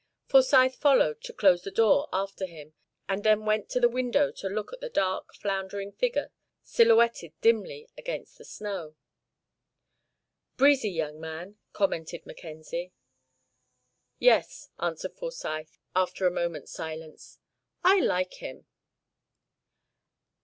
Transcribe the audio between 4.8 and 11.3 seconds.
the dark, floundering figure silhouetted dimly against the snow. "Breezy young